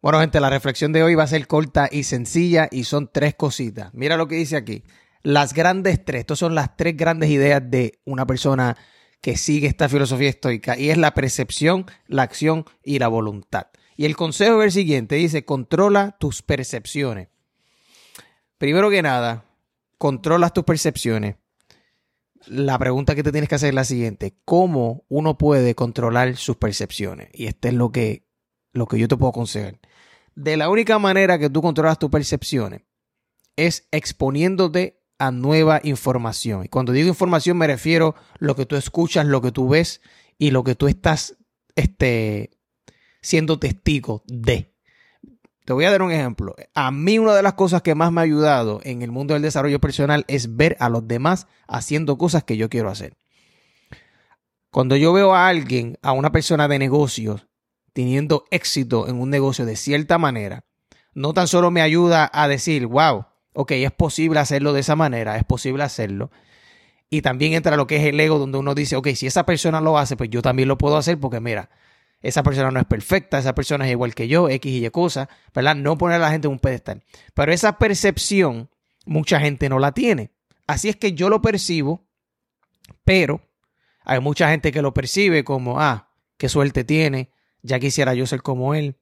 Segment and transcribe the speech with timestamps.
[0.00, 3.34] Bueno, gente, la reflexión de hoy va a ser corta y sencilla y son tres
[3.34, 3.92] cositas.
[3.94, 4.84] Mira lo que dice aquí.
[5.22, 8.76] Las grandes tres, estas son las tres grandes ideas de una persona
[9.20, 13.66] que sigue esta filosofía estoica y es la percepción, la acción y la voluntad.
[13.96, 17.28] Y el consejo es el siguiente, dice, controla tus percepciones.
[18.56, 19.44] Primero que nada,
[19.98, 21.34] controlas tus percepciones.
[22.46, 26.56] La pregunta que te tienes que hacer es la siguiente, ¿cómo uno puede controlar sus
[26.56, 27.28] percepciones?
[27.32, 28.27] Y este es lo que,
[28.72, 29.78] lo que yo te puedo aconsejar.
[30.34, 32.82] De la única manera que tú controlas tus percepciones
[33.56, 36.64] es exponiéndote a nueva información.
[36.64, 40.00] Y cuando digo información me refiero a lo que tú escuchas, lo que tú ves
[40.38, 41.36] y lo que tú estás
[41.74, 42.50] este,
[43.20, 44.74] siendo testigo de.
[45.64, 46.54] Te voy a dar un ejemplo.
[46.74, 49.42] A mí una de las cosas que más me ha ayudado en el mundo del
[49.42, 53.16] desarrollo personal es ver a los demás haciendo cosas que yo quiero hacer.
[54.70, 57.47] Cuando yo veo a alguien, a una persona de negocios,
[57.92, 60.64] teniendo éxito en un negocio de cierta manera,
[61.14, 65.36] no tan solo me ayuda a decir, wow, ok, es posible hacerlo de esa manera,
[65.36, 66.30] es posible hacerlo.
[67.10, 69.80] Y también entra lo que es el ego, donde uno dice, ok, si esa persona
[69.80, 71.70] lo hace, pues yo también lo puedo hacer porque mira,
[72.20, 75.28] esa persona no es perfecta, esa persona es igual que yo, X y Y cosas,
[75.54, 75.76] ¿verdad?
[75.76, 77.02] No poner a la gente en un pedestal.
[77.34, 78.70] Pero esa percepción,
[79.06, 80.30] mucha gente no la tiene.
[80.66, 82.04] Así es que yo lo percibo,
[83.04, 83.40] pero
[84.04, 87.30] hay mucha gente que lo percibe como, ah, qué suerte tiene,
[87.62, 88.96] ya quisiera yo ser como él.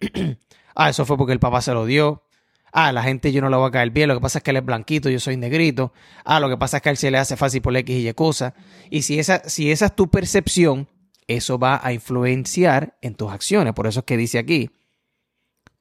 [0.74, 2.24] ah, eso fue porque el papá se lo dio.
[2.72, 4.52] Ah, la gente yo no le voy a caer bien, lo que pasa es que
[4.52, 5.92] él es blanquito, yo soy negrito.
[6.24, 8.08] Ah, lo que pasa es que a él se le hace fácil por X y
[8.08, 8.54] Y cosas.
[8.90, 10.88] Y si esa, si esa es tu percepción,
[11.26, 13.72] eso va a influenciar en tus acciones.
[13.72, 14.70] Por eso es que dice aquí,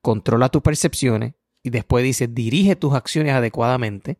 [0.02, 4.18] controla tus percepciones y después dice, dirige tus acciones adecuadamente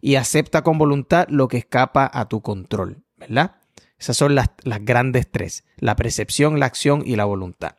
[0.00, 3.56] y acepta con voluntad lo que escapa a tu control, ¿verdad?
[4.02, 7.76] Esas son las, las grandes tres, la percepción, la acción y la voluntad.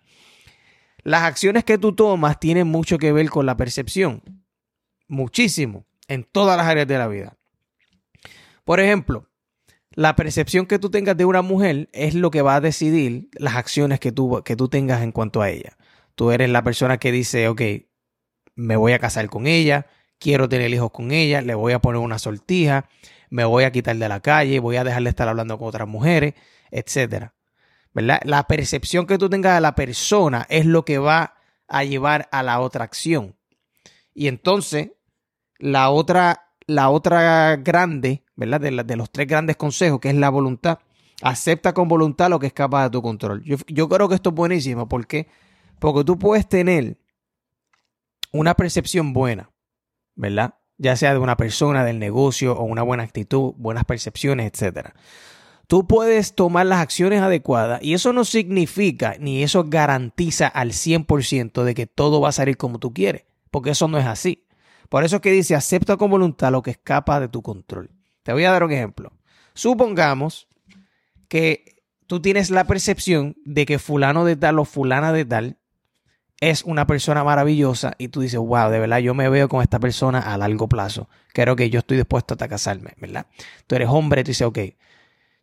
[1.03, 4.23] Las acciones que tú tomas tienen mucho que ver con la percepción.
[5.09, 5.85] Muchísimo.
[6.07, 7.35] En todas las áreas de la vida.
[8.63, 9.29] Por ejemplo,
[9.91, 13.55] la percepción que tú tengas de una mujer es lo que va a decidir las
[13.55, 15.77] acciones que tú, que tú tengas en cuanto a ella.
[16.15, 17.61] Tú eres la persona que dice, ok,
[18.55, 19.87] me voy a casar con ella,
[20.23, 22.87] quiero tener hijos con ella, le voy a poner una sortija,
[23.29, 25.85] me voy a quitar de la calle, voy a dejar de estar hablando con otras
[25.85, 26.33] mujeres,
[26.71, 27.33] etcétera.
[27.93, 28.21] ¿verdad?
[28.23, 31.35] La percepción que tú tengas de la persona es lo que va
[31.67, 33.35] a llevar a la otra acción.
[34.13, 34.91] Y entonces,
[35.59, 38.61] la otra, la otra grande, ¿verdad?
[38.61, 40.79] De, de los tres grandes consejos, que es la voluntad,
[41.21, 43.43] acepta con voluntad lo que escapa de tu control.
[43.43, 44.87] Yo, yo creo que esto es buenísimo.
[44.87, 45.27] ¿Por qué?
[45.79, 46.97] Porque tú puedes tener
[48.31, 49.49] una percepción buena,
[50.15, 50.55] ¿verdad?
[50.77, 54.93] Ya sea de una persona, del negocio o una buena actitud, buenas percepciones, etcétera
[55.67, 61.63] tú puedes tomar las acciones adecuadas y eso no significa ni eso garantiza al 100%
[61.63, 64.45] de que todo va a salir como tú quieres, porque eso no es así.
[64.89, 67.89] Por eso es que dice, acepta con voluntad lo que escapa de tu control.
[68.21, 69.13] Te voy a dar un ejemplo.
[69.55, 70.47] Supongamos
[71.27, 75.57] que tú tienes la percepción de que fulano de tal o fulana de tal
[76.39, 79.79] es una persona maravillosa y tú dices, wow, de verdad yo me veo con esta
[79.79, 81.09] persona a largo plazo.
[81.33, 83.27] Creo que yo estoy dispuesto a casarme, ¿verdad?
[83.67, 84.59] Tú eres hombre tú dices, ok,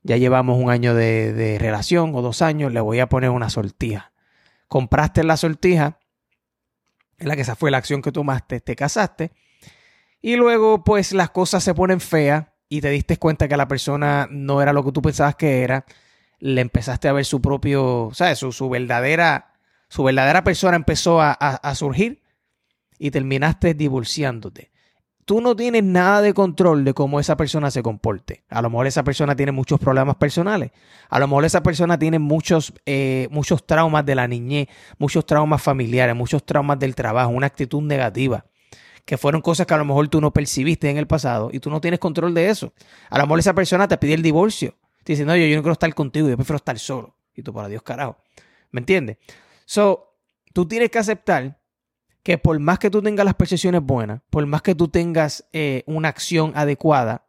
[0.03, 4.12] ya llevamos un año de, relación o dos años, le voy a poner una sortija.
[4.69, 5.99] Compraste la sortija,
[7.19, 9.33] en la que esa fue la acción que tomaste, te casaste,
[10.23, 14.29] y luego pues las cosas se ponen feas y te diste cuenta que la persona
[14.31, 15.84] no era lo que tú pensabas que era,
[16.39, 18.39] le empezaste a ver su propio, ¿sabes?
[18.39, 19.50] Su, su verdadera,
[19.91, 22.23] su verdadera persona empezó a, surgir
[22.99, 24.71] y terminaste divorciándote
[25.31, 28.43] tú no tienes nada de control de cómo esa persona se comporte.
[28.49, 30.73] A lo mejor esa persona tiene muchos problemas personales.
[31.09, 34.67] A lo mejor esa persona tiene muchos, eh, muchos traumas de la niñez,
[34.99, 38.45] muchos traumas familiares, muchos traumas del trabajo, una actitud negativa.
[39.05, 41.71] Que fueron cosas que a lo mejor tú no percibiste en el pasado y tú
[41.71, 42.73] no tienes control de eso.
[43.09, 44.75] A lo mejor esa persona te pide el divorcio.
[45.05, 47.15] Te dice, no, yo, yo no quiero estar contigo, yo prefiero estar solo.
[47.37, 48.17] Y tú, para Dios, carajo.
[48.73, 49.19] ¿Me entiendes?
[49.70, 50.16] So,
[50.53, 51.60] tú tienes que aceptar
[52.25, 55.84] que por más que tú tengas las percepciones buenas, por más que tú tengas eh,
[55.87, 57.28] una acción adecuada,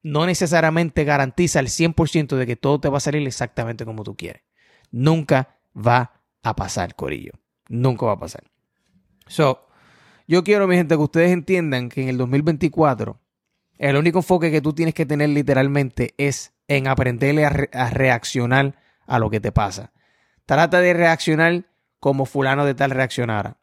[0.00, 4.14] no necesariamente garantiza el 100% de que todo te va a salir exactamente como tú
[4.14, 4.42] quieres.
[4.92, 7.32] Nunca va a pasar, Corillo.
[7.68, 8.44] Nunca va a pasar.
[9.26, 9.66] So,
[10.28, 13.20] yo quiero, mi gente, que ustedes entiendan que en el 2024,
[13.78, 18.76] el único enfoque que tú tienes que tener literalmente es en aprenderle a, a reaccionar
[19.04, 19.92] a lo que te pasa.
[20.46, 21.71] Trata de reaccionar
[22.02, 23.58] como fulano de tal reaccionara.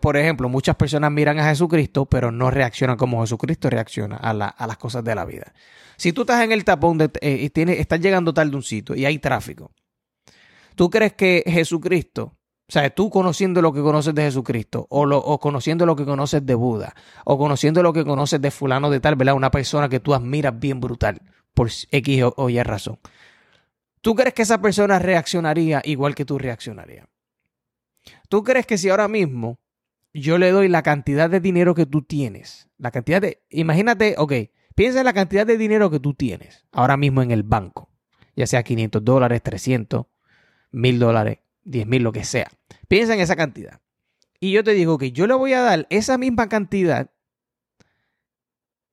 [0.00, 4.76] Por ejemplo, muchas personas miran a Jesucristo, pero no reaccionan como Jesucristo reacciona a, las
[4.78, 5.52] cosas de la vida.
[5.96, 8.94] Si tú estás en el tapón de, eh, y estás llegando tarde a un sitio
[8.94, 9.72] y hay tráfico,
[10.76, 12.36] ¿tú crees que Jesucristo,
[12.68, 16.04] o sea, tú conociendo lo que conoces de Jesucristo, o, lo, o conociendo lo que
[16.04, 16.94] conoces de Buda,
[17.24, 19.34] o conociendo lo que conoces de fulano de tal, ¿verdad?
[19.34, 21.20] Una persona que tú admiras bien brutal,
[21.52, 23.00] por X o, o Y razón.
[24.00, 27.08] ¿Tú crees que esa persona reaccionaría igual que tú reaccionarías?
[28.28, 29.58] ¿Tú crees que si ahora mismo
[30.12, 34.32] yo le doy la cantidad de dinero que tú tienes, la cantidad de, imagínate, ok,
[34.74, 37.90] piensa en la cantidad de dinero que tú tienes ahora mismo en el banco,
[38.36, 40.06] ya sea 500 dólares, 300,
[40.70, 42.48] 1000 dólares, 10 mil, lo que sea.
[42.88, 43.80] Piensa en esa cantidad.
[44.40, 47.10] Y yo te digo que yo le voy a dar esa misma cantidad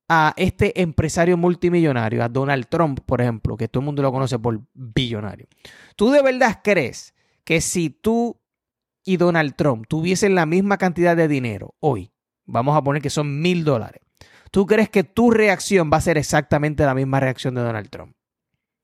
[0.08, 4.38] a este empresario multimillonario, a Donald Trump, por ejemplo, que todo el mundo lo conoce
[4.40, 5.48] por billonario.
[5.96, 8.42] ¿Tú de verdad crees que si tú
[9.04, 12.12] y Donald Trump tuviesen la misma cantidad de dinero hoy,
[12.46, 14.02] vamos a poner que son mil dólares,
[14.52, 18.16] ¿tú crees que tu reacción va a ser exactamente la misma reacción de Donald Trump?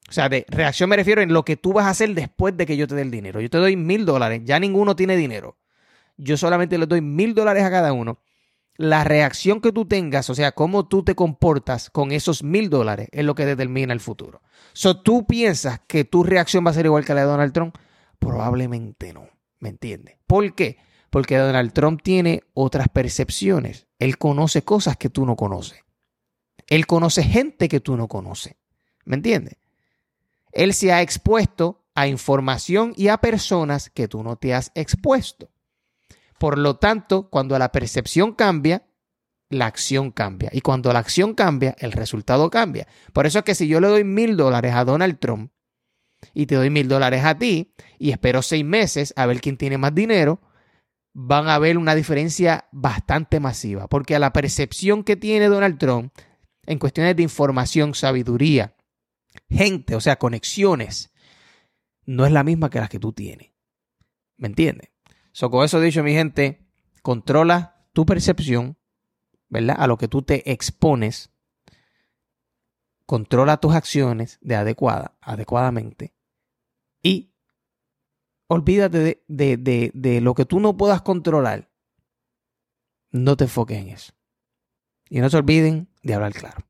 [0.10, 2.66] O sea, de reacción me refiero en lo que tú vas a hacer después de
[2.66, 3.42] que yo te dé el dinero.
[3.42, 5.58] Yo te doy mil dólares, ya ninguno tiene dinero.
[6.16, 8.20] Yo solamente le doy mil dólares a cada uno.
[8.78, 13.10] La reacción que tú tengas, o sea, cómo tú te comportas con esos mil dólares,
[13.12, 14.42] es lo que determina el futuro.
[14.74, 17.76] So, ¿Tú piensas que tu reacción va a ser igual que la de Donald Trump?
[18.20, 19.28] Probablemente no.
[19.60, 20.18] ¿Me entiendes?
[20.28, 20.78] ¿Por qué?
[21.10, 23.88] Porque Donald Trump tiene otras percepciones.
[24.00, 25.84] Él conoce cosas que tú no conoces.
[26.68, 28.56] Él conoce gente que tú no conoces.
[29.06, 29.56] ¿Me entiendes?
[30.52, 35.50] Él se ha expuesto a información y a personas que tú no te has expuesto.
[36.38, 38.86] Por lo tanto, cuando la percepción cambia,
[39.50, 40.50] la acción cambia.
[40.54, 42.88] Y cuando la acción cambia, el resultado cambia.
[43.14, 45.52] Por eso es que si yo le doy mil dólares a Donald Trump,
[46.34, 49.78] y te doy mil dólares a ti y espero seis meses a ver quién tiene
[49.78, 50.42] más dinero,
[51.14, 56.14] van a ver una diferencia bastante masiva, porque a la percepción que tiene Donald Trump
[56.66, 58.76] en cuestiones de información, sabiduría,
[59.50, 61.12] gente, o sea, conexiones,
[62.06, 63.52] no es la misma que las que tú tienes.
[64.38, 64.92] ¿Me entiendes?
[65.32, 66.68] So, con eso dicho, mi gente,
[67.02, 68.78] controla tu percepción,
[69.50, 69.78] ¿verdad?
[69.80, 71.32] A lo que tú te expones
[73.08, 76.14] controla tus acciones de adecuada, adecuadamente
[77.02, 77.34] y
[78.48, 81.72] olvídate de, de, de, lo que tú no puedas controlar.
[83.12, 84.14] No te enfoques en eso.
[85.10, 86.58] Y no se olviden de hablar claro.